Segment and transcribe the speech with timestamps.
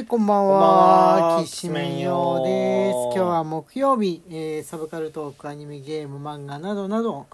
[0.00, 1.36] はい、こんばんは。
[1.36, 2.94] はきしめんようです。
[3.14, 7.26] 今日は木曜日、えーサブカルトーク、アニメ、ゲーム、漫画などなど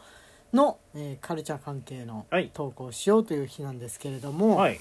[0.53, 4.81] の、えーカルチャー関係のはい投稿をしようという日なんですけれども、はい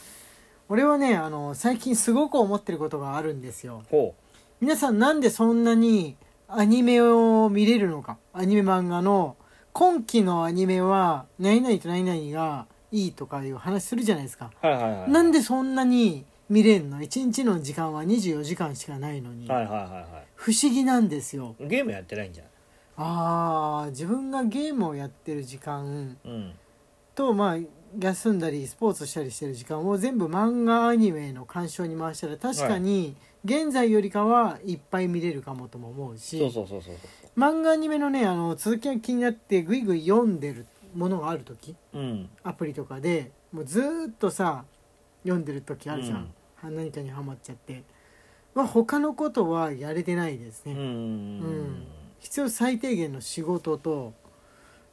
[0.68, 3.84] 俺はね、あの、最近すごく思ってることがあるんですよ。
[3.92, 4.16] ほ
[4.62, 6.16] 皆さんなんでそんなに
[6.48, 8.18] アニメを見れるのか？
[8.34, 9.36] アニメ漫画の
[9.74, 14.50] 今期のアニメは何々と何々がいいとかいう話するじゃないですか。
[14.64, 21.56] うはいはいはいなんでそんなに見れんの ?1 日の時間は24時間しかないのに、はいはいはいは不思議なんですよ。
[21.60, 22.48] いゲームやってないんじゃん。
[22.98, 26.54] あー自分がゲームをやってる時間うん。
[27.14, 27.58] とまあ
[28.00, 33.16] 休んだりスポーツしたりしてる時間を全部漫画アニメの鑑賞に回したら確かに
[33.46, 36.96] 現在よりかはいっぱい見れるかもとも思うしそうそうそうそう。
[37.38, 42.30] 漫画アニメのねあの続きが気になってぐいぐい読んでるものがある時うん。
[42.44, 44.66] アプリとかでもうずーっとさ
[45.26, 46.24] 読んでる時あるじゃん、うん。
[46.56, 47.84] は何かにハマっちゃって。
[48.54, 51.84] は他のことはやれてないですね、うんん
[52.20, 54.14] 必要最低限の仕事と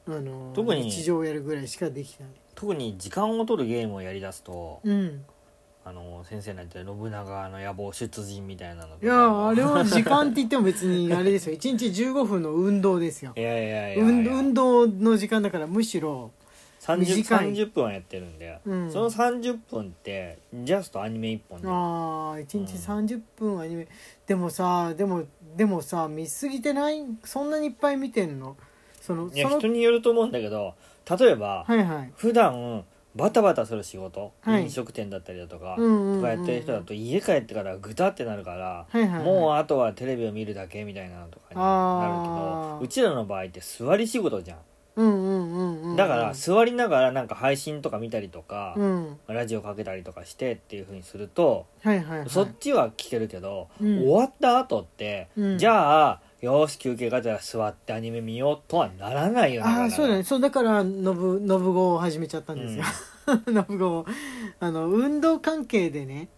[0.06, 2.28] あの特に日常をやるぐらいしかできない。
[2.54, 5.24] 特に時間を取るゲームをやりだすとうん。
[5.84, 11.56] あの先生の言ってる信長の野望出陣みたいなのいやあれは時間って言っても別にあれですよ。
[11.56, 13.32] 1日15分の運動ですよ。
[13.36, 16.30] いやいやいや運動の時間だからむしろ
[16.82, 17.54] 30, 短い。
[17.54, 18.90] 30分はやってるんで、うん。
[18.90, 21.68] その30分ってジャストアニメ1本で。
[21.68, 21.74] ああ
[22.38, 23.86] 1日30分アニメ、
[24.26, 25.22] でもさでも
[25.56, 27.04] でもさ見すぎてない？
[27.22, 28.56] そんなにいっぱい見てんの？
[29.00, 30.74] そのいや人によると思うんだけど
[31.08, 32.12] 例えば、はいはい。
[32.16, 34.62] 普段バタバタする仕事、はい。
[34.62, 36.16] 飲食店だったりだとか、うんうんうんうん。
[36.16, 39.24] とかやってる人だと家帰ってからグタってなるから、はいはいはい。
[39.24, 49.18] もうあとはテレビを見るだけみたいなのとかになるけどうちらの場合って座り仕事じゃんうんうんうんうんだから座りながらなんか配信とか見たりとか、うん。
[49.26, 52.30] ラジオかけたりとかしてっていう風にすると、はいはいはい。
[52.30, 53.98] そっちは聞けるけど、うん。
[54.00, 55.58] 終わった後って、うん。
[55.58, 60.24] じゃあよーし休憩がてら座ってアニメ見ようとはならないよねああそうだね。
[60.24, 62.84] そうだからノブノブ語を始めちゃったんですよ、
[63.46, 64.06] ノブ語を
[64.58, 66.28] あの運動関係でね、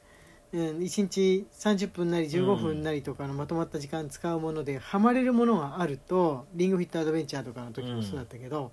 [0.54, 8.70] うん、1日30分なり15分なりとかのまとまった時間使うものでハマれるものがあるとリングフィットアドベンチャーとかの時もそうだったけど、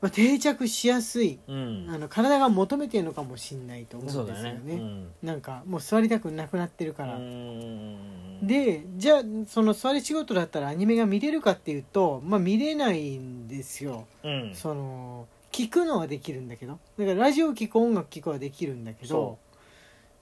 [0.00, 1.86] まあ、定着しやすいうん。
[1.88, 4.58] あの体が求めてるのかもしれないと思そううんだですよね。
[4.58, 4.82] よね。
[4.82, 5.08] うん。
[5.22, 8.44] なんかもう座りたくなくなってるから、うん。
[8.44, 14.06] でじゃあその座り仕事だったらアニメが見れるかっていうとまあ見れないんですよ。
[14.24, 14.50] うん。
[14.54, 16.80] その聞くのはできるんだけど。
[16.98, 19.38] だからラジオ聞く音楽聞くはできるんだけどそ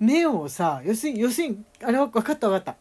[0.02, 2.76] 目をさ要するに要するにあれは分かった分かった。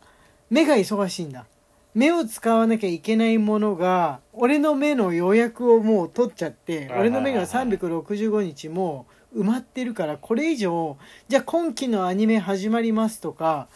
[0.50, 1.46] 目が忙しいんだ。
[1.94, 13.68] 目を使わなきゃいけないものが俺の目の予約をもう取っちゃってはい俺の目がはいはいはい365日もう埋まってるからこれ以上じゃあ今期のアニメ始まりますとか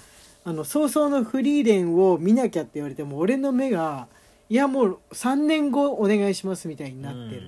[0.46, 4.08] あの早々のフリーレンを見なきゃって言われても俺の目が
[4.50, 7.48] いやもう3年後お願いしますみたいになってる、っ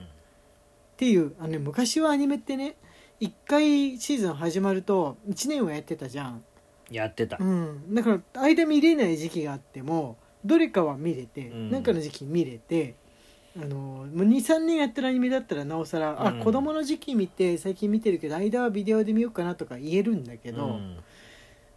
[0.97, 2.75] ていうあの、ね、昔はアニメってね
[3.19, 6.43] 1回シーズン始まると1年はやってたじゃん、
[6.91, 7.37] やってた。
[7.39, 11.71] うん、だから間見れない時期があってもどれかは見れてうん。
[11.71, 12.95] なんかの時期見れて
[13.55, 16.43] あの23年やってるアニメだったらなおさら、あうん。
[16.43, 20.97] 子供の時期見て最近見てるけど間はビデオで見ようかなとか言えるんだけど、うん。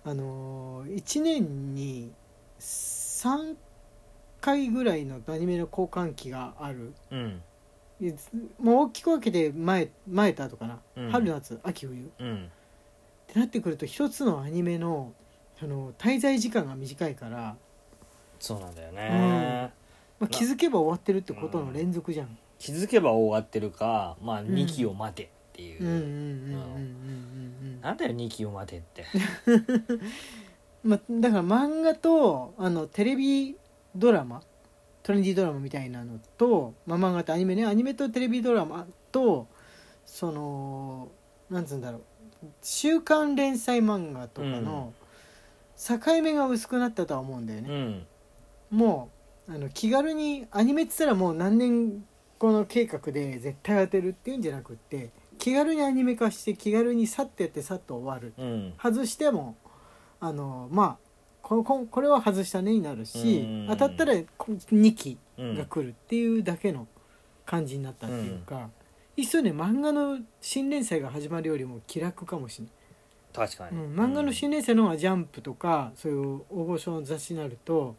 [0.05, 2.13] あの1年に
[2.59, 3.57] 3
[4.41, 6.93] 回ぐらいのアニメの交換期がある。
[7.11, 7.43] うん
[8.59, 11.11] もう大きく分けて前前と後かな、うん。
[11.11, 12.05] 春夏秋冬。
[12.07, 12.51] っうん。
[13.27, 15.13] てなってくると一つのアニメの
[15.63, 17.57] あの滞在時間が短いから、
[18.39, 19.73] そうなんだよね。
[20.19, 24.47] まあ、気づけば終わってるってことの連続じゃん、気づけば終わってるかまあん。
[24.47, 25.83] 2期を待てっていう。
[25.83, 26.15] うん、うんうんうんうん
[27.75, 29.05] うんなんだよ2期を待てって。
[30.83, 33.57] まあ、だから漫画とあのテレビ
[33.95, 34.43] ドラマ
[35.03, 37.67] トレンディードラマみたいなのと、まあ、漫画とアニメね。
[37.67, 39.49] アニメとテレビドラマと
[40.05, 41.09] その
[41.49, 42.03] なんつうんだろう。
[42.63, 44.93] 週刊連載漫画とかの
[45.77, 48.07] 境目が薄くなったとは思うんだよね、うん。
[48.71, 49.11] も
[49.49, 52.05] うあの気軽にアニメっつったらもう何年
[52.39, 58.33] この計画で絶対当てるっていうんじゃなくって気軽にアニメ化して気軽にさっとやってさっと終わる。
[58.39, 58.75] うん。
[58.83, 59.57] 外しても
[60.21, 61.10] あのまあ
[61.43, 63.67] こここれは外したねになるしうん。
[63.69, 65.57] 当たったら2期うん。
[65.57, 66.87] が来るっていうだけの
[67.47, 68.71] 感じになったっていうか、
[69.17, 72.73] いっそね漫画の新連載が始まるよりも気楽かもしれない、
[73.49, 73.77] 確かに。
[73.77, 77.97] うん、漫画の新連載の方がジャンプとかそういう大御所の雑誌になるとも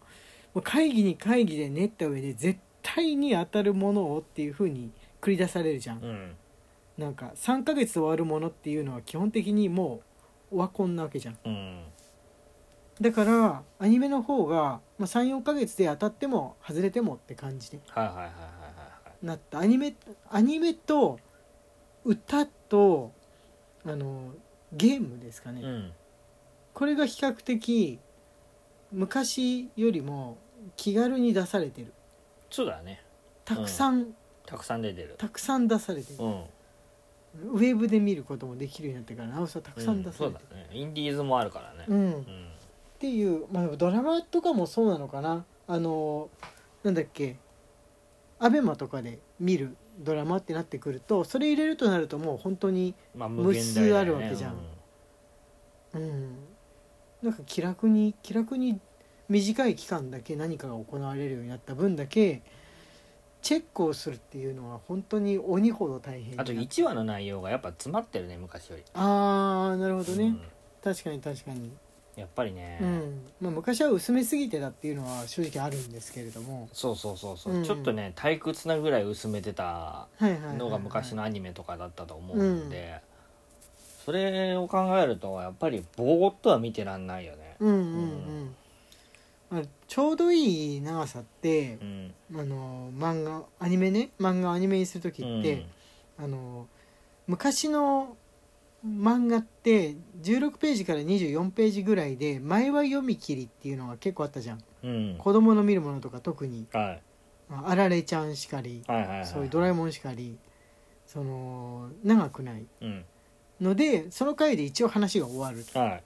[0.55, 6.35] う会議に会議で練った上で絶対に当たるものをっていうふうに繰り出されるじゃん、うん。
[6.97, 10.01] なんか3ヶ月で終わるものっていうのは基本的にも
[10.51, 11.37] うオワコンなわけじゃん。
[11.45, 11.83] うん
[13.01, 18.35] だからアニメの方が、まあ、34ヶ月で当たっても外れてもって感じではいはいはいはいは
[19.21, 19.59] いなった。
[19.59, 19.95] アニメ
[20.29, 21.19] アニメと
[22.05, 23.11] 歌と
[23.85, 24.33] あの
[24.73, 25.91] ゲームですかね、はいうん。
[26.73, 27.99] これが比較的
[28.91, 30.37] 昔よりも
[30.75, 31.93] 気軽に出されてる。
[32.49, 33.03] そうだね。
[33.45, 34.13] たくさん、
[34.45, 35.15] たくさん出てる。
[35.17, 36.43] たくさん出されてる、うん。
[37.53, 40.69] ウェブで見ることもできるようになってからなおさらたくさん出さそうれてる、だね。
[40.71, 41.85] インディーズもあるからね。
[41.87, 42.25] うん
[43.07, 45.45] っうんていう、まあ、ドラマとかもそうなのかな。
[45.67, 46.29] あの
[46.83, 47.37] なんだっけ。
[48.39, 54.55] アベマとかで見るドラマってなってくるとそれ入れるとなるともう本当にまあ無数あるわけじゃん。
[55.93, 56.35] うん。
[57.21, 58.79] なんか気楽に気楽に
[59.29, 62.41] 短い期間だけ何かが行われるようになった分だけ
[63.41, 68.83] チェックをするっていうのは本当に鬼ほど大変あと1話の内容がやっぱ詰まってるね昔より。
[68.93, 70.41] ああなるほどね、うん。
[70.83, 71.71] 確かに確かに、
[72.15, 72.77] やっぱりね。
[72.81, 73.21] うん。
[73.39, 76.67] まあ、昔は薄めすぎてたっていうのは正直あるんですけれども。
[76.73, 77.63] そうそうそうそう、うん。
[77.63, 80.57] ちょっとね退屈なぐらい薄めてたはいはいはいはい。
[80.57, 82.99] のが昔のアニメとかだったと思うんで、
[84.05, 87.55] それを考えるとやっぱりぼーっとは見てらんないよね。
[87.59, 88.55] うんうんうん、
[89.49, 92.13] まあ、ちょうどいい長さってう、ん。
[92.35, 94.09] あの漫画アニメね。
[94.19, 95.65] 漫画アニメにする時って、
[96.17, 96.67] あの
[97.27, 98.17] 昔の
[98.85, 104.59] 漫画って16ページから24ページぐらいで前は読み切りっていうのが結構あったじゃん。
[104.83, 106.65] うん、うん子供の見るものとか特に。
[106.73, 107.01] はい。
[107.49, 110.37] まああられちゃんしかりはいはいはいそういうドラえもんしかり
[111.05, 112.65] その長くない。
[112.81, 113.05] うん。
[113.59, 116.03] のでその回で一応話が終わるっはい。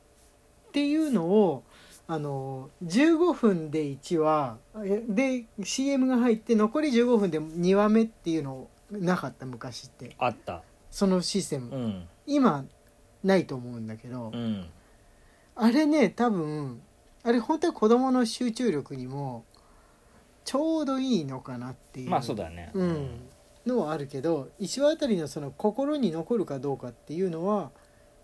[0.73, 1.63] ていうのを
[2.07, 10.15] あの15分で1話えで CM が入って残り15分で2話目っていうのなかった昔って。
[10.19, 10.61] あった
[10.95, 11.75] そのシステム。
[11.75, 12.07] うん。
[12.25, 12.63] 今
[13.21, 14.65] ないと思うんだけど、うん。
[15.53, 16.81] あれね多分
[17.21, 19.43] あれ本当は子供の集中力にも
[20.45, 22.71] ちょうどいいのかなっていうまあそうだね。
[22.73, 23.09] うん、
[23.65, 27.71] のはあるけど1話あたりのその心に残るかどうかっていうのは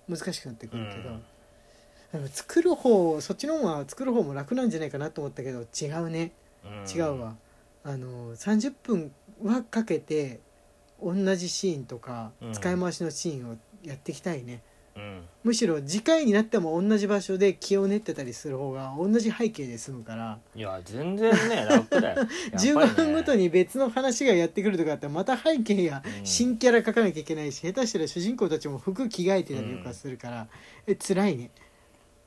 [0.07, 2.29] 難しくなってくるけど、うん。
[2.29, 6.31] 作る方そっちの方が作る方も楽なんじゃないかなと思ったけど違うね。
[6.63, 6.89] うん。
[6.89, 7.35] 違うわ、
[7.83, 9.11] あの30分
[9.43, 10.39] はかけて
[11.01, 12.53] 同じシーンとかうん。
[12.53, 14.61] 使い回しのシーンをやっていきたいね、
[14.95, 15.23] うん。
[15.43, 20.39] むしろ次回になっても同じ場所で気を練ってたりする方が同じ背景で済むから。
[20.55, 22.17] いや全然ね楽だよ。
[22.17, 22.73] やっぱりね。
[22.73, 26.25] 15分ごとに別の話がやってくるとかあったらまた背景やうん。
[26.25, 30.47] 新キャラ描かなきゃいけないし下手したら主人公たちも服着替えてたりとかするから、
[30.87, 31.51] え辛いね。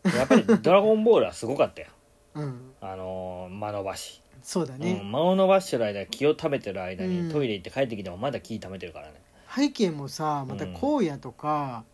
[0.05, 1.88] やっぱり「ドラゴンボール」はすごかったよ
[2.35, 2.75] うん。
[2.81, 7.29] あのー間延ばし、そうだね、うん、間を伸ばしてる間気を食べてる間うん。
[7.29, 9.21] にトイレ行って帰ってきてもまだ気食べてるからね。
[9.55, 10.77] 背景もさまたうん。
[10.77, 11.85] 荒野とか、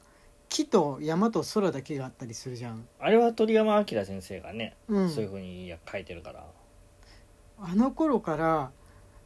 [0.49, 6.45] 木と山と空だけがあったりするじゃん、あれは鳥山明先生がね、うん、そういうふうに書いてるから。
[7.63, 8.71] あの頃から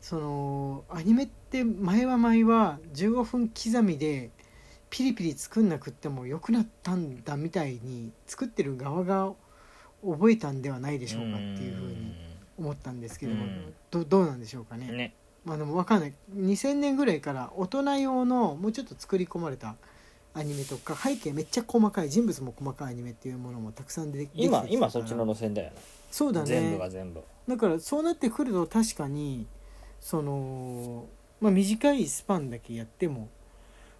[0.00, 4.30] そのアニメって前は前は15分刻みで
[4.90, 9.32] ピリピリ作んなくってもよくなったんだみたいに作ってる側が
[10.04, 12.14] 覚えたんではないでしょうかっていうふうに
[12.58, 13.74] 思ったんですけども、うん。
[13.90, 14.86] どどうなんでしょうかね。
[14.90, 15.14] ね。
[15.44, 16.12] まあでも分かんない。
[16.34, 19.76] 2000年ぐらいから大人用のもうちょっと作り込まれた
[20.34, 25.76] アニメとか背景めっちゃ細かい人物も細かいアニメっていうものもたくさん出てきて今今そっちの路線だよね
[26.10, 29.46] そうだね全部が全部だからそうなってくると確かに
[30.00, 31.06] その、
[31.40, 33.28] まあ、短いスパンだけやっても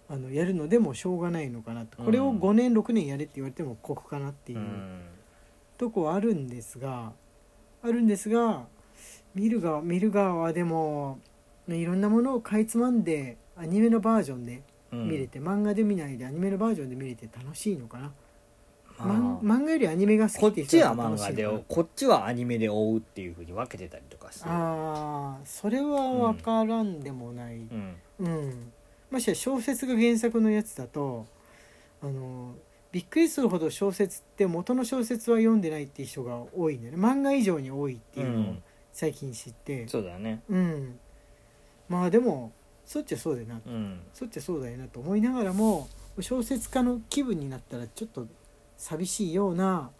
[0.09, 2.03] あのやるのでもしょうがないのかなと。
[2.03, 2.39] これをうん。
[2.39, 5.01] 5年6年やれって言われても酷かなっていうう、ん
[5.77, 7.13] とこはあるんですが
[7.83, 8.65] あるんですが
[9.33, 11.19] 見る側見る側はでも
[11.67, 15.09] いろんなものをかいつまんでアニメのバージョンでうん。
[15.09, 18.11] 見れて、漫画で見ないでアニメのバージョンで見れて楽しいのかな、
[18.97, 27.95] ま漫画よりアニメが好きこっていう人っちは漫画でこっちはアニメで追うっていうふうに分けてたりとかしてああそれは分からんでもない、うん。
[28.19, 28.71] うん。
[29.11, 31.25] ましてや小説が原作のやつだと
[32.01, 32.55] あの
[32.95, 36.97] びっくりするほど小説って元の小説は読んでないっていう人が多いんだよね。
[36.97, 38.63] 漫画以上に多いっていうのをうん。
[38.93, 39.85] 最近知って。
[39.89, 40.41] そうだよね。
[40.47, 40.97] うん。
[41.89, 42.53] まあでも
[42.85, 43.59] そっちはそうだよな。
[43.65, 43.99] うん。
[44.13, 45.89] そっちはそうだよなと思いながらも
[46.21, 48.27] 小説家の気分になったらちょっと
[48.77, 49.91] 寂しいような、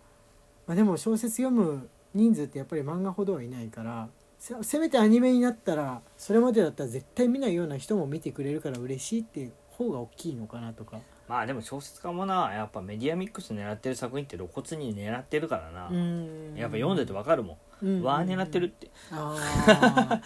[0.65, 4.07] まあ、でも小説読む人数ってやっぱり漫画ほどはいないから
[4.39, 16.55] せせめてアニメになったらそれまでだったら絶対見ないような人も見てくれるから嬉しいっていう方が大きいのかなとかまあでも小説家もなやっぱメディアミックス狙ってる作品って露骨に狙ってるからな、うん。
[16.55, 18.03] やっぱ読んでてわかるもん、うん。
[18.03, 18.91] わー狙ってるって。
[19.11, 20.21] あ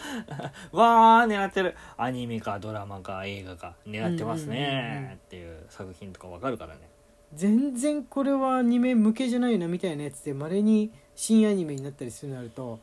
[0.71, 1.75] わー狙ってる。
[1.97, 6.89] アニメかドラマか映画か狙ってますねっていう作品とかわかるからね。
[7.33, 12.79] 全然これはアニメ向けじゃないなみたいなやつでまれに新アニメになったりするなると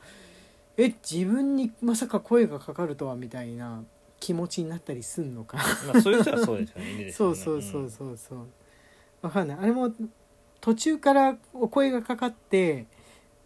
[0.77, 3.83] え自分にまさか声がかかるとはみたいな
[4.21, 5.59] 気持ちになったりすんのか。
[5.87, 8.47] まあそういう人はそうですよねいいですそうよねそうそうそうそう。
[9.23, 9.59] わかんない。
[9.61, 9.93] あれも
[10.61, 12.87] 途中からお声がかかって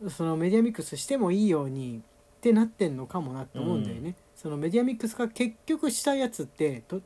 [0.08, 2.00] そのメディアミックスしてもいいように
[2.38, 7.02] ってなってんのかもなって思うんだよね、そのメディアミックスが結局したやつってと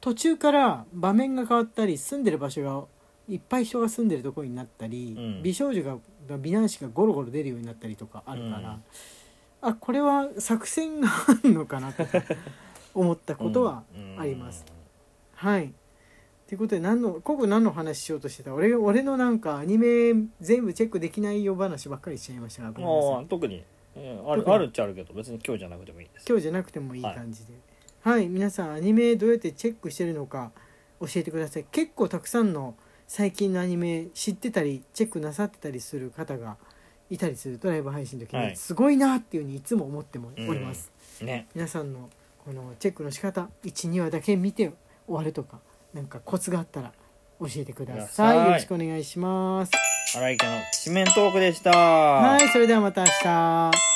[0.00, 2.86] 途中から場面が変わったり住んでる場所が
[3.28, 5.42] いっぱい人が住んでるところになったり、うん。
[5.42, 5.98] 美少女が
[6.38, 8.82] 美男子がゴロゴロ出るようになったりとかあるから、うん。
[9.62, 12.22] あこれは作戦があるのかなとか
[12.98, 13.84] 思ったことは
[14.18, 14.64] あります。
[15.34, 15.72] はい。
[16.48, 18.54] ということで何のここ何の話しようとしてた？
[18.54, 22.72] 俺俺のなんかアニメ全部チェックできないよ話ばっかりしちゃいましたがあ
[23.28, 23.64] 特に、
[23.96, 26.24] うんあるあるっちゃあるけど別に今日じゃなくてもいいです。
[26.28, 27.52] 今日じゃなくてもいい感じで。
[28.02, 30.52] はい、皆さんアニメどうやってチェックしてるのか
[31.00, 31.64] 教えてください。
[31.72, 32.76] 結構たくさんの
[33.08, 36.56] 最近のアニメ知ってたりチェックなさってたりする方が
[37.10, 38.56] いたりするとライブ配信の時に、はい。
[38.56, 41.48] すごいなっていうふうにいつも思ってもおります、ね。
[41.54, 42.08] 皆さんの
[42.46, 44.72] このチェックの仕方12話だけ見て
[45.08, 45.58] 終わるとか
[45.92, 46.92] なんかコツがあったら
[47.40, 48.44] 教えてくだささいい。
[48.44, 49.72] よろしくお願いします。
[50.16, 51.70] 荒井家の七面トークでした。
[51.76, 53.95] はいそれではまた明日